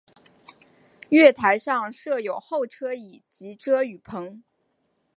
[1.09, 4.43] 月台上设有候车椅及遮雨棚。